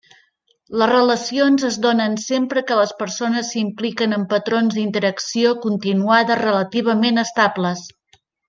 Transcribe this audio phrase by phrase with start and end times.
[0.81, 7.89] Les relacions es donen sempre que les persones s'impliquen en patrons d'interacció continuada relativament estables.